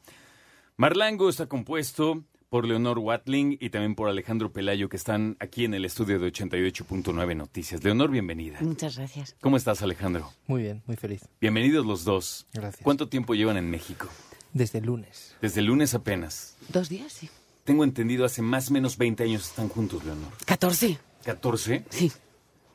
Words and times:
Marlango 0.78 1.30
está 1.30 1.46
compuesto 1.46 2.24
por 2.50 2.66
Leonor 2.66 2.98
Watling 2.98 3.56
y 3.60 3.70
también 3.70 3.94
por 3.94 4.10
Alejandro 4.10 4.52
Pelayo, 4.52 4.90
que 4.90 4.98
están 4.98 5.38
aquí 5.40 5.66
en 5.66 5.76
el 5.76 5.86
estudio 5.86 6.18
de 6.18 6.32
88.9 6.32 7.36
Noticias. 7.36 7.84
Leonor, 7.84 8.10
bienvenida. 8.10 8.58
Muchas 8.62 8.98
gracias. 8.98 9.36
¿Cómo 9.42 9.58
estás, 9.58 9.84
Alejandro? 9.84 10.32
Muy 10.48 10.64
bien, 10.64 10.82
muy 10.88 10.96
feliz. 10.96 11.22
Bienvenidos 11.40 11.86
los 11.86 12.04
dos. 12.04 12.48
Gracias. 12.52 12.84
¿Cuánto 12.84 13.10
tiempo 13.10 13.36
llevan 13.36 13.58
en 13.58 13.70
México? 13.70 14.08
Desde 14.54 14.80
el 14.80 14.86
lunes. 14.86 15.36
Desde 15.42 15.60
el 15.60 15.68
lunes 15.68 15.94
apenas. 15.94 16.56
Dos 16.70 16.90
días, 16.90 17.12
sí. 17.14 17.30
Tengo 17.64 17.84
entendido, 17.84 18.26
hace 18.26 18.42
más 18.42 18.70
o 18.70 18.74
menos 18.74 18.98
20 18.98 19.24
años 19.24 19.48
están 19.48 19.68
juntos, 19.70 20.04
Leonor. 20.06 20.32
14. 20.46 20.98
¿14? 21.26 21.84
Sí. 21.90 22.12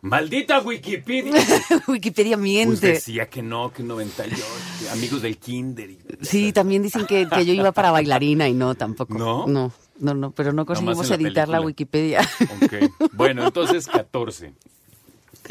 ¡Maldita 0.02 0.60
Wikipedia! 0.60 1.32
Wikipedia 1.88 2.36
Pues 2.36 2.42
miente. 2.42 2.88
decía 2.88 3.30
que 3.30 3.40
no, 3.40 3.72
que 3.72 3.84
98, 3.84 4.36
que 4.80 4.90
amigos 4.90 5.22
del 5.22 5.38
kinder. 5.38 5.90
y- 5.90 5.98
Sí, 6.22 6.52
también 6.52 6.82
dicen 6.82 7.06
que, 7.06 7.28
que 7.28 7.46
yo 7.46 7.52
iba 7.54 7.70
para 7.72 7.92
bailarina 7.92 8.48
y 8.48 8.52
no, 8.52 8.74
tampoco. 8.74 9.14
¿No? 9.16 9.46
No, 9.46 9.72
no, 10.00 10.14
no, 10.14 10.32
pero 10.32 10.52
no 10.52 10.66
conseguimos 10.66 11.08
la 11.08 11.14
editar 11.14 11.48
la 11.48 11.58
película. 11.58 11.66
Wikipedia. 11.66 12.28
Ok. 12.62 13.10
Bueno, 13.12 13.46
entonces 13.46 13.86
14. 13.86 14.52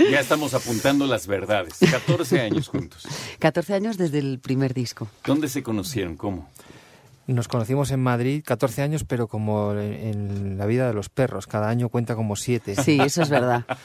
Ya 0.09 0.19
estamos 0.19 0.53
apuntando 0.53 1.05
las 1.05 1.27
verdades. 1.27 1.77
14 1.79 2.41
años 2.41 2.67
juntos. 2.67 3.07
14 3.39 3.73
años 3.73 3.97
desde 3.97 4.19
el 4.19 4.39
primer 4.39 4.73
disco. 4.73 5.07
¿Dónde 5.25 5.47
se 5.47 5.63
conocieron? 5.63 6.15
¿Cómo? 6.15 6.49
Nos 7.27 7.47
conocimos 7.47 7.91
en 7.91 8.01
Madrid 8.01 8.43
14 8.45 8.81
años, 8.81 9.03
pero 9.03 9.27
como 9.27 9.73
en, 9.73 10.57
la 10.57 10.65
vida 10.65 10.87
de 10.87 10.93
los 10.93 11.09
perros, 11.09 11.47
cada 11.47 11.69
año 11.69 11.89
cuenta 11.89 12.15
como 12.15 12.35
siete. 12.35 12.75
Sí, 12.75 12.99
eso 12.99 13.21
es 13.21 13.29
verdad. 13.29 13.65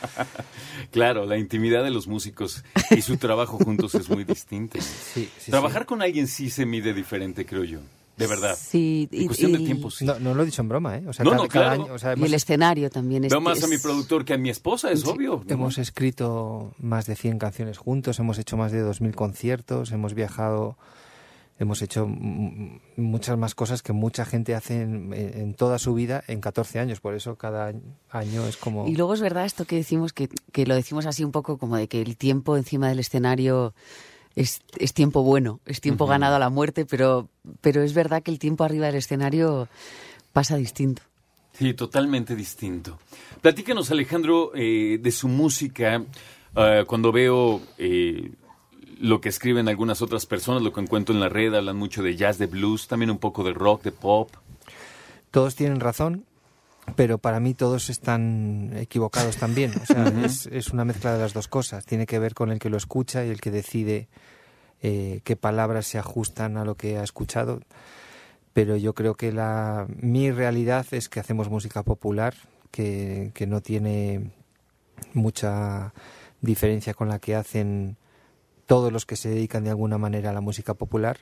Claro, 0.92 1.26
la 1.26 1.36
intimidad 1.36 1.82
de 1.82 1.90
los 1.90 2.06
músicos 2.06 2.64
y 2.90 3.02
su 3.02 3.16
trabajo 3.16 3.58
juntos 3.58 3.94
es 3.96 4.08
muy 4.08 4.24
distinta. 4.24 4.80
Sí, 4.80 5.28
sí, 5.36 5.50
Trabajar 5.50 5.84
con 5.84 6.00
alguien 6.00 6.26
sí 6.28 6.48
se 6.48 6.64
mide 6.64 6.94
diferente, 6.94 7.44
creo 7.44 7.64
yo. 7.64 7.80
De 8.16 8.26
verdad. 8.26 8.56
Sí, 8.58 9.08
En 9.12 9.22
y, 9.22 9.26
cuestión 9.26 9.52
de 9.52 9.58
y- 9.60 9.64
tiempo, 9.64 9.90
sí. 9.90 10.04
No, 10.04 10.18
no 10.18 10.34
lo 10.34 10.42
he 10.42 10.46
dicho 10.46 10.62
en 10.62 10.68
broma, 10.68 10.96
¿eh? 10.96 11.04
O 11.06 11.12
sea, 11.12 11.24
No, 11.24 11.32
cada, 11.32 11.42
no, 11.42 11.48
cada 11.48 11.64
claro. 11.66 11.82
año, 11.84 11.92
o 11.94 11.98
sea, 11.98 12.14
y 12.16 12.22
el 12.24 12.34
escenario 12.34 12.88
también. 12.90 13.24
Es, 13.24 13.30
Veo 13.30 13.40
más 13.40 13.62
a 13.62 13.66
mi 13.66 13.78
productor 13.78 14.24
que 14.24 14.32
a 14.34 14.38
mi 14.38 14.48
esposa, 14.50 14.90
es 14.90 15.04
obvio. 15.04 15.42
¿no? 15.46 15.52
hemos 15.54 15.78
escrito 15.78 16.72
más 16.78 17.06
de 17.06 17.14
100 17.16 17.38
canciones 17.38 17.78
juntos, 17.78 18.18
hemos 18.18 18.38
hecho 18.38 18.56
más 18.56 18.72
de 18.72 18.82
2.000 18.84 19.14
conciertos, 19.14 19.92
hemos 19.92 20.14
viajado, 20.14 20.78
hemos 21.58 21.82
hecho 21.82 22.06
muchas 22.06 23.36
más 23.38 23.54
cosas 23.54 23.82
que 23.82 23.92
mucha 23.92 24.24
gente 24.24 24.54
hace 24.54 24.80
en, 24.82 25.12
en 25.12 25.54
toda 25.54 25.78
su 25.78 25.92
vida 25.94 26.22
en 26.26 26.40
14 26.40 26.78
años. 26.78 27.00
Por 27.00 27.14
eso 27.14 27.36
cada 27.36 27.72
año 28.10 28.46
es 28.46 28.56
como... 28.56 28.86
Y 28.88 28.94
luego 28.96 29.12
es 29.14 29.20
verdad 29.20 29.44
esto 29.44 29.64
que 29.66 29.76
decimos, 29.76 30.12
que, 30.12 30.28
que 30.52 30.66
lo 30.66 30.74
decimos 30.74 31.04
así 31.06 31.22
un 31.24 31.32
poco 31.32 31.58
como 31.58 31.76
de 31.76 31.88
que 31.88 32.00
el 32.02 32.16
tiempo 32.16 32.56
encima 32.56 32.88
del 32.88 32.98
escenario 33.00 33.74
es, 34.36 34.60
es 34.78 34.92
tiempo 34.92 35.22
bueno, 35.22 35.60
es 35.64 35.80
tiempo 35.80 36.06
ganado 36.06 36.36
a 36.36 36.38
la 36.38 36.50
muerte, 36.50 36.84
pero, 36.84 37.28
pero 37.62 37.82
es 37.82 37.94
verdad 37.94 38.22
que 38.22 38.30
el 38.30 38.38
tiempo 38.38 38.64
arriba 38.64 38.86
del 38.86 38.96
escenario 38.96 39.68
pasa 40.32 40.56
distinto. 40.56 41.02
Sí, 41.54 41.72
totalmente 41.72 42.36
distinto. 42.36 42.98
Platícanos, 43.40 43.90
Alejandro, 43.90 44.52
eh, 44.54 44.98
de 45.00 45.10
su 45.10 45.26
música. 45.28 46.04
Ah, 46.54 46.84
cuando 46.86 47.12
veo 47.12 47.62
eh, 47.78 48.30
lo 49.00 49.20
que 49.22 49.30
escriben 49.30 49.68
algunas 49.68 50.02
otras 50.02 50.26
personas, 50.26 50.62
lo 50.62 50.72
que 50.72 50.80
encuentro 50.80 51.14
en 51.14 51.20
la 51.20 51.30
red, 51.30 51.54
hablan 51.54 51.76
mucho 51.76 52.02
de 52.02 52.14
jazz, 52.14 52.38
de 52.38 52.46
blues, 52.46 52.88
también 52.88 53.10
un 53.10 53.18
poco 53.18 53.42
de 53.42 53.52
rock, 53.52 53.82
de 53.82 53.92
pop. 53.92 54.30
todos 55.30 55.54
tienen 55.54 55.80
razón, 55.80 56.26
pero 56.94 57.18
para 57.18 57.40
mí 57.40 57.54
todos 57.54 57.90
están 57.90 58.72
equivocados 58.76 59.36
también. 59.36 59.72
O 59.82 59.86
sea, 59.86 60.06
es, 60.24 60.46
es 60.46 60.70
una 60.70 60.84
mezcla 60.84 61.12
de 61.12 61.20
las 61.20 61.32
dos 61.32 61.48
cosas. 61.48 61.84
Tiene 61.84 62.06
que 62.06 62.18
ver 62.18 62.34
con 62.34 62.50
el 62.50 62.58
que 62.58 62.70
lo 62.70 62.76
escucha 62.76 63.24
y 63.24 63.30
el 63.30 63.40
que 63.40 63.50
decide 63.50 64.08
eh, 64.82 65.20
qué 65.24 65.36
palabras 65.36 65.86
se 65.86 65.98
ajustan 65.98 66.56
a 66.56 66.64
lo 66.64 66.76
que 66.76 66.98
ha 66.98 67.02
escuchado. 67.02 67.60
Pero 68.52 68.76
yo 68.76 68.94
creo 68.94 69.14
que 69.14 69.32
la, 69.32 69.86
mi 69.88 70.30
realidad 70.30 70.86
es 70.92 71.08
que 71.08 71.20
hacemos 71.20 71.50
música 71.50 71.82
popular, 71.82 72.34
que, 72.70 73.32
que 73.34 73.46
no 73.46 73.60
tiene 73.60 74.30
mucha 75.12 75.92
diferencia 76.40 76.94
con 76.94 77.08
la 77.08 77.18
que 77.18 77.34
hacen 77.34 77.96
todos 78.66 78.92
los 78.92 79.06
que 79.06 79.16
se 79.16 79.28
dedican 79.28 79.64
de 79.64 79.70
alguna 79.70 79.98
manera 79.98 80.30
a 80.30 80.32
la 80.32 80.40
música 80.40 80.74
popular 80.74 81.18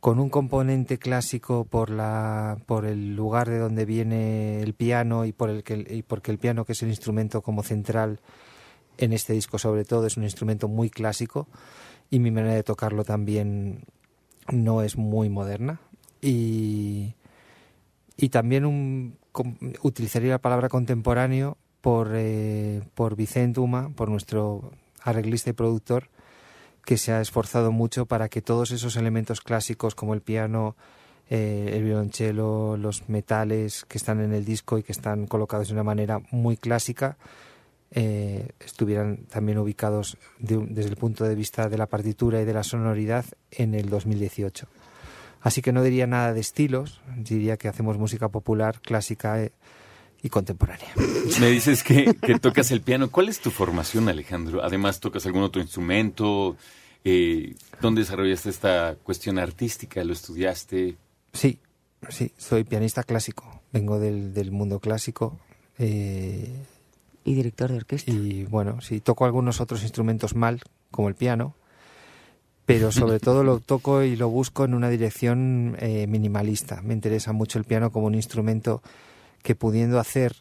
con 0.00 0.18
un 0.18 0.30
componente 0.30 0.98
clásico 0.98 1.64
por 1.64 1.90
la 1.90 2.58
por 2.66 2.86
el 2.86 3.14
lugar 3.14 3.48
de 3.48 3.58
donde 3.58 3.84
viene 3.84 4.62
el 4.62 4.74
piano 4.74 5.26
y 5.26 5.32
por 5.32 5.50
el 5.50 5.62
que 5.62 5.86
y 5.88 6.02
porque 6.02 6.30
el 6.30 6.38
piano 6.38 6.64
que 6.64 6.72
es 6.72 6.82
el 6.82 6.88
instrumento 6.88 7.42
como 7.42 7.62
central 7.62 8.20
en 8.96 9.12
este 9.12 9.34
disco 9.34 9.58
sobre 9.58 9.84
todo 9.84 10.06
es 10.06 10.16
un 10.16 10.24
instrumento 10.24 10.68
muy 10.68 10.90
clásico 10.90 11.48
y 12.10 12.18
mi 12.18 12.30
manera 12.30 12.54
de 12.54 12.62
tocarlo 12.62 13.04
también 13.04 13.84
no 14.50 14.82
es 14.82 14.96
muy 14.96 15.28
moderna. 15.28 15.80
Y 16.20 17.14
y 18.16 18.28
también 18.28 19.16
utilizaría 19.82 20.32
la 20.32 20.38
palabra 20.38 20.68
contemporáneo 20.68 21.56
por 21.80 22.10
eh, 22.14 22.82
por 22.94 23.16
Vicente 23.16 23.60
Uma, 23.60 23.90
por 23.90 24.10
nuestro 24.10 24.72
arreglista 25.02 25.50
y 25.50 25.54
productor 25.54 26.10
que 26.84 26.96
se 26.96 27.12
ha 27.12 27.20
esforzado 27.20 27.72
mucho 27.72 28.06
para 28.06 28.28
que 28.28 28.42
todos 28.42 28.70
esos 28.70 28.96
elementos 28.96 29.40
clásicos 29.40 29.94
como 29.94 30.14
el 30.14 30.20
piano, 30.20 30.76
eh, 31.28 31.70
el 31.74 31.84
violonchelo, 31.84 32.76
los 32.76 33.08
metales 33.08 33.84
que 33.86 33.98
están 33.98 34.20
en 34.20 34.32
el 34.32 34.44
disco 34.44 34.78
y 34.78 34.82
que 34.82 34.92
están 34.92 35.26
colocados 35.26 35.68
de 35.68 35.74
una 35.74 35.84
manera 35.84 36.20
muy 36.30 36.56
clásica, 36.56 37.16
eh, 37.92 38.48
estuvieran 38.60 39.24
también 39.28 39.58
ubicados 39.58 40.16
de 40.38 40.64
desde 40.68 40.90
el 40.90 40.96
punto 40.96 41.24
de 41.24 41.34
vista 41.34 41.68
de 41.68 41.76
la 41.76 41.86
partitura 41.86 42.40
y 42.40 42.44
de 42.44 42.52
la 42.52 42.62
sonoridad 42.62 43.24
en 43.50 43.74
el 43.74 43.88
2018. 43.90 44.68
Así 45.40 45.62
que 45.62 45.72
no 45.72 45.82
diría 45.82 46.06
nada 46.06 46.32
de 46.32 46.40
estilos, 46.40 47.00
diría 47.16 47.56
que 47.56 47.68
hacemos 47.68 47.98
música 47.98 48.28
popular, 48.28 48.80
clásica 48.80 49.42
eh, 49.42 49.52
y 50.22 50.28
contemporánea. 50.28 50.88
Me 51.40 51.48
dices 51.48 51.82
que, 51.82 52.14
que 52.20 52.38
tocas 52.38 52.70
el 52.70 52.80
piano. 52.82 53.10
¿Cuál 53.10 53.28
es 53.28 53.40
tu 53.40 53.50
formación, 53.50 54.08
Alejandro? 54.08 54.62
Además, 54.62 55.00
¿tocas 55.00 55.24
algún 55.26 55.42
otro 55.42 55.60
instrumento? 55.62 56.56
Eh, 57.04 57.54
¿Dónde 57.80 58.02
desarrollaste 58.02 58.50
esta 58.50 58.96
cuestión 59.02 59.38
artística? 59.38 60.04
¿Lo 60.04 60.12
estudiaste? 60.12 60.96
Sí, 61.32 61.58
sí, 62.08 62.32
soy 62.36 62.64
pianista 62.64 63.02
clásico, 63.02 63.62
vengo 63.72 63.98
del, 63.98 64.34
del 64.34 64.50
mundo 64.50 64.80
clásico. 64.80 65.38
eh, 65.78 66.52
Y 67.24 67.34
director 67.34 67.70
de 67.70 67.76
orquesta. 67.78 68.10
y 68.10 68.44
bueno, 68.44 68.80
sí, 68.82 69.00
toco 69.00 69.24
algunos 69.24 69.60
otros 69.60 69.82
instrumentos 69.82 70.34
mal, 70.34 70.60
como 70.90 71.08
el 71.08 71.14
piano, 71.14 71.54
pero 72.66 72.92
sobre 72.92 73.18
todo 73.20 73.44
lo 73.44 73.60
toco 73.60 74.02
y 74.02 74.16
lo 74.16 74.28
busco 74.28 74.64
en 74.66 74.74
una 74.74 74.90
dirección 74.90 75.76
eh, 75.80 76.06
minimalista. 76.06 76.82
Me 76.82 76.92
interesa 76.94 77.32
mucho 77.32 77.58
el 77.58 77.64
piano 77.64 77.90
como 77.90 78.06
un 78.06 78.14
instrumento 78.14 78.82
que 79.42 79.54
pudiendo 79.54 79.98
hacer 79.98 80.36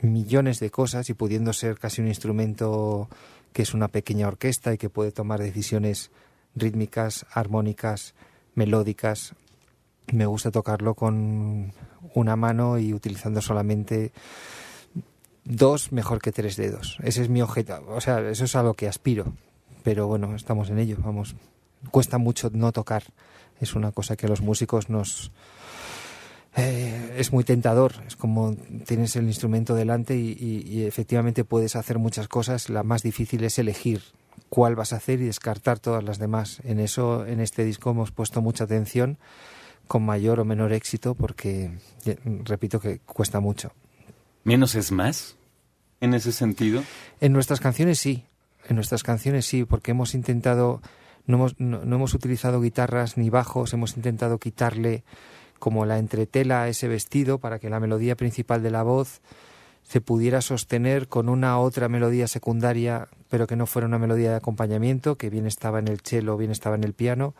millones 0.00 0.60
de 0.60 0.70
cosas 0.70 1.08
y 1.10 1.14
pudiendo 1.14 1.52
ser 1.52 1.78
casi 1.78 2.02
un 2.02 2.08
instrumento 2.08 3.08
que 3.52 3.62
es 3.62 3.74
una 3.74 3.88
pequeña 3.88 4.28
orquesta 4.28 4.74
y 4.74 4.78
que 4.78 4.90
puede 4.90 5.12
tomar 5.12 5.40
decisiones 5.40 6.10
rítmicas, 6.54 7.26
armónicas, 7.32 8.14
melódicas, 8.54 9.34
me 10.12 10.26
gusta 10.26 10.50
tocarlo 10.50 10.94
con 10.94 11.72
una 12.14 12.36
mano 12.36 12.78
y 12.78 12.92
utilizando 12.92 13.40
solamente 13.40 14.12
dos 15.44 15.92
mejor 15.92 16.20
que 16.20 16.32
tres 16.32 16.56
dedos. 16.56 16.98
Ese 17.02 17.22
es 17.22 17.28
mi 17.28 17.42
objetivo. 17.42 17.94
O 17.94 18.00
sea, 18.00 18.20
eso 18.28 18.44
es 18.44 18.56
a 18.56 18.62
lo 18.62 18.74
que 18.74 18.88
aspiro. 18.88 19.32
Pero 19.82 20.06
bueno, 20.06 20.34
estamos 20.34 20.70
en 20.70 20.78
ello. 20.78 20.96
Vamos. 21.00 21.36
Cuesta 21.90 22.18
mucho 22.18 22.50
no 22.52 22.72
tocar. 22.72 23.04
Es 23.60 23.74
una 23.74 23.92
cosa 23.92 24.16
que 24.16 24.26
a 24.26 24.28
los 24.28 24.40
músicos 24.40 24.88
nos. 24.88 25.32
Eh, 26.56 27.14
es 27.16 27.32
muy 27.32 27.44
tentador. 27.44 27.92
Es 28.06 28.16
como 28.16 28.54
tienes 28.86 29.16
el 29.16 29.24
instrumento 29.26 29.74
delante 29.74 30.16
y, 30.16 30.30
y- 30.38 30.64
y 30.68 30.84
efectivamente 30.84 31.44
puedes 31.44 31.76
hacer 31.76 31.98
muchas 31.98 32.28
cosas. 32.28 32.68
La 32.70 32.82
más 32.82 33.02
difícil 33.02 33.42
es 33.44 33.58
elegir 33.58 34.02
cuál 34.48 34.76
vas 34.76 34.92
a 34.92 34.96
hacer 34.96 35.20
y 35.20 35.24
descartar 35.24 35.78
todas 35.80 36.04
las 36.04 36.18
demás. 36.18 36.60
En 36.64 36.78
eso, 36.80 37.26
en 37.26 37.40
este 37.40 37.64
disco 37.64 37.90
hemos 37.90 38.10
puesto 38.12 38.40
mucha 38.40 38.64
atención, 38.64 39.18
con 39.88 40.04
mayor 40.04 40.40
o 40.40 40.44
menor 40.44 40.72
éxito, 40.72 41.14
porque, 41.14 41.70
eh, 42.06 42.16
repito, 42.44 42.78
que 42.80 43.00
cuesta 43.00 43.40
mucho. 43.40 43.72
¿Menos 44.44 44.74
es 44.76 44.92
más? 44.92 45.36
En 46.00 46.14
ese 46.14 46.32
sentido. 46.32 46.82
En 47.20 47.32
nuestras 47.32 47.60
canciones 47.60 47.98
sí, 47.98 48.24
en 48.68 48.76
nuestras 48.76 49.02
canciones 49.02 49.44
sí, 49.46 49.64
porque 49.64 49.90
hemos 49.90 50.14
intentado, 50.14 50.80
no 51.26 51.36
hemos, 51.36 51.58
no, 51.58 51.84
no 51.84 51.96
hemos 51.96 52.14
utilizado 52.14 52.60
guitarras 52.60 53.16
ni 53.16 53.28
bajos, 53.30 53.72
hemos 53.72 53.96
intentado 53.96 54.38
quitarle 54.38 55.02
como 55.64 55.86
la 55.86 55.98
entretela 55.98 56.60
a 56.60 56.68
ese 56.68 56.88
vestido 56.88 57.38
para 57.38 57.58
que 57.58 57.70
la 57.70 57.80
melodía 57.80 58.16
principal 58.16 58.62
de 58.62 58.70
la 58.70 58.82
voz 58.82 59.22
se 59.82 60.02
pudiera 60.02 60.42
sostener 60.42 61.08
con 61.08 61.30
una 61.30 61.58
otra 61.58 61.88
melodía 61.88 62.28
secundaria, 62.28 63.08
pero 63.30 63.46
que 63.46 63.56
no 63.56 63.64
fuera 63.64 63.88
una 63.88 63.98
melodía 63.98 64.28
de 64.28 64.36
acompañamiento, 64.36 65.16
que 65.16 65.30
bien 65.30 65.46
estaba 65.46 65.78
en 65.78 65.88
el 65.88 66.00
cello, 66.00 66.36
bien 66.36 66.50
estaba 66.50 66.76
en 66.76 66.84
el 66.84 66.92
piano, 66.92 67.32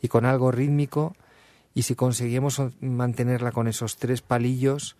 y 0.00 0.08
con 0.08 0.24
algo 0.24 0.50
rítmico, 0.52 1.14
y 1.74 1.82
si 1.82 1.94
conseguimos 1.94 2.62
mantenerla 2.80 3.52
con 3.52 3.68
esos 3.68 3.98
tres 3.98 4.22
palillos, 4.22 4.96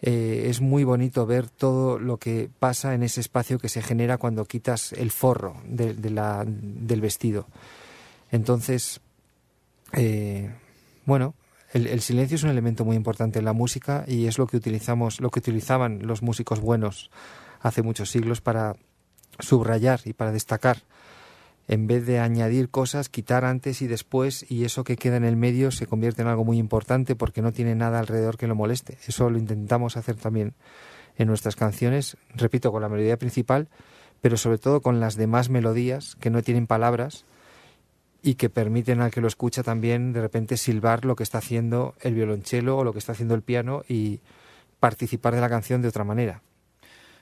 eh, 0.00 0.46
es 0.46 0.60
muy 0.60 0.84
bonito 0.84 1.26
ver 1.26 1.48
todo 1.48 1.98
lo 1.98 2.18
que 2.18 2.48
pasa 2.60 2.94
en 2.94 3.02
ese 3.02 3.22
espacio 3.22 3.58
que 3.58 3.68
se 3.68 3.82
genera 3.82 4.18
cuando 4.18 4.44
quitas 4.44 4.92
el 4.92 5.10
forro 5.10 5.56
de, 5.66 5.94
de 5.94 6.10
la, 6.10 6.44
del 6.46 7.00
vestido. 7.00 7.48
Entonces, 8.30 9.00
eh, 9.94 10.54
bueno, 11.06 11.34
el, 11.74 12.00
silencio 12.00 12.36
es 12.36 12.44
un 12.44 12.50
elemento 12.50 12.84
muy 12.84 12.94
importante 12.94 13.40
en 13.40 13.44
la 13.44 13.52
música 13.52 14.04
y 14.06 14.26
es 14.26 14.38
lo 14.38 14.46
que 14.46 14.56
utilizamos, 14.56 15.20
lo 15.20 15.30
que 15.30 15.40
utilizaban 15.40 16.06
los 16.06 16.22
músicos 16.22 16.60
buenos 16.60 17.10
hace 17.60 17.82
muchos 17.82 18.10
siglos 18.10 18.40
para 18.40 18.76
subrayar 19.40 20.00
y 20.04 20.12
para 20.12 20.30
destacar. 20.30 20.78
En 21.66 21.88
vez 21.88 22.06
de 22.06 22.20
añadir 22.20 22.68
cosas, 22.68 23.08
quitar 23.08 23.44
antes 23.44 23.82
y 23.82 23.88
después 23.88 24.46
y 24.48 24.64
eso 24.64 24.84
que 24.84 24.96
queda 24.96 25.16
en 25.16 25.24
el 25.24 25.36
medio 25.36 25.72
se 25.72 25.86
convierte 25.86 26.22
en 26.22 26.28
algo 26.28 26.44
muy 26.44 26.58
importante 26.58 27.16
porque 27.16 27.42
no 27.42 27.52
tiene 27.52 27.74
nada 27.74 27.98
alrededor 27.98 28.36
que 28.36 28.46
lo 28.46 28.54
moleste. 28.54 28.98
Eso 29.08 29.28
lo 29.28 29.38
intentamos 29.38 29.96
hacer 29.96 30.14
también 30.14 30.54
en 31.16 31.26
nuestras 31.26 31.56
canciones, 31.56 32.16
repito, 32.36 32.70
con 32.70 32.82
la 32.82 32.88
melodía 32.88 33.18
principal, 33.18 33.68
pero 34.20 34.36
sobre 34.36 34.58
todo 34.58 34.80
con 34.80 35.00
las 35.00 35.16
demás 35.16 35.48
melodías 35.48 36.14
que 36.20 36.30
no 36.30 36.42
tienen 36.42 36.68
palabras 36.68 37.24
y 38.26 38.36
que 38.36 38.48
permiten 38.48 39.02
al 39.02 39.10
que 39.10 39.20
lo 39.20 39.28
escucha 39.28 39.62
también 39.62 40.14
de 40.14 40.22
repente 40.22 40.56
silbar 40.56 41.04
lo 41.04 41.14
que 41.14 41.22
está 41.22 41.38
haciendo 41.38 41.94
el 42.00 42.14
violonchelo 42.14 42.78
o 42.78 42.82
lo 42.82 42.92
que 42.94 42.98
está 42.98 43.12
haciendo 43.12 43.34
el 43.34 43.42
piano 43.42 43.84
y 43.86 44.20
participar 44.80 45.34
de 45.34 45.42
la 45.42 45.50
canción 45.50 45.82
de 45.82 45.88
otra 45.88 46.04
manera. 46.04 46.42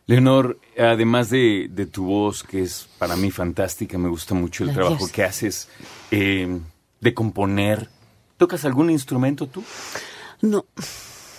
Leonor, 0.07 0.59
además 0.79 1.29
de, 1.29 1.69
de 1.71 1.87
tu 1.87 2.05
voz, 2.05 2.45
que 2.45 2.63
es 2.63 2.89
para 2.99 3.17
mí 3.17 3.33
fantástica, 3.33 3.99
me 3.99 4.09
gusta 4.09 4.35
mucho 4.35 4.63
el 4.63 4.71
Gracias. 4.71 4.87
trabajo 4.87 5.13
que 5.13 5.25
haces 5.25 5.69
eh, 6.13 6.61
de 7.01 7.15
componer. 7.15 7.89
¿Tocas 8.37 8.65
algún 8.65 8.89
instrumento 8.91 9.49
tú? 9.49 9.63
No, 10.41 10.67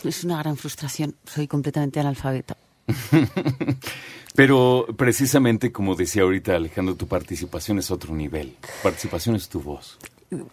es 0.04 0.24
una 0.26 0.40
gran 0.40 0.58
frustración. 0.58 1.16
Soy 1.26 1.48
completamente 1.48 2.02
analfabeta. 2.02 2.58
Pero 4.36 4.88
precisamente 4.98 5.72
como 5.72 5.96
decía 5.96 6.24
ahorita 6.24 6.56
Alejandro, 6.56 6.96
tu 6.96 7.08
participación 7.08 7.78
es 7.80 7.92
otro 7.92 8.16
nivel. 8.16 8.56
Participación 8.82 9.36
es 9.36 9.48
tu 9.48 9.62
voz. 9.62 10.00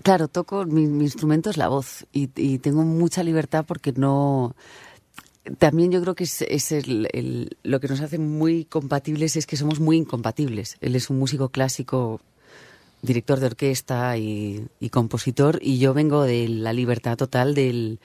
Claro, 0.02 0.28
toco, 0.28 0.66
mi, 0.66 0.82
instrumento 0.82 1.48
es 1.48 1.56
la 1.56 1.68
voz 1.68 2.06
y, 2.12 2.58
tengo 2.58 2.82
mucha 2.82 3.22
libertad 3.22 3.64
porque 3.66 3.92
no... 3.92 4.54
También 5.58 5.90
yo 5.90 6.02
creo 6.02 6.14
que 6.14 6.24
es, 6.24 6.72
el, 6.72 7.56
lo 7.62 7.80
que 7.80 7.88
nos 7.88 8.02
hace 8.02 8.18
muy 8.18 8.66
compatibles 8.66 9.36
es 9.36 9.46
que 9.46 9.56
somos 9.56 9.80
muy 9.80 9.96
incompatibles. 9.96 10.76
Él 10.82 10.94
es 10.94 11.08
un 11.08 11.18
músico 11.18 11.48
clásico, 11.48 12.20
director 13.02 13.40
de 13.40 13.46
orquesta 13.46 14.16
y, 14.16 14.66
y 14.78 14.90
compositor 14.90 15.58
y 15.62 15.78
yo 15.78 15.94
vengo 15.94 16.24
de 16.24 16.48
la 16.48 16.72
libertad 16.72 17.16
total 17.16 17.54
del, 17.54 17.98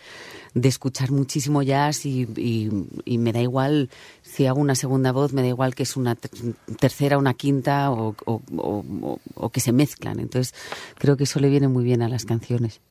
de 0.53 0.69
escuchar 0.69 1.11
muchísimo 1.11 1.61
jazz 1.61 2.05
y, 2.05 2.27
y, 2.35 2.69
y, 3.03 3.17
me 3.17 3.33
da 3.33 3.41
igual 3.41 3.89
si 4.21 4.45
hago 4.45 4.61
una 4.61 4.75
segunda 4.75 5.11
voz, 5.11 5.33
me 5.33 5.41
da 5.41 5.49
igual 5.49 5.75
que 5.75 5.83
es 5.83 5.97
una 5.97 6.15
tercera, 6.15 7.17
una 7.17 7.33
quinta 7.33 7.91
o, 7.91 8.15
o, 8.25 8.41
o, 8.57 9.19
o, 9.35 9.49
que 9.49 9.59
se 9.59 9.73
mezclan. 9.73 10.19
Entonces 10.19 10.53
creo 10.97 11.17
que 11.17 11.25
eso 11.25 11.39
le 11.39 11.49
viene 11.49 11.67
muy 11.67 11.83
bien 11.83 12.01
a 12.01 12.09
las 12.09 12.25
canciones. 12.25 12.81